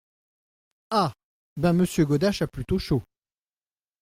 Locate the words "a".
2.41-2.47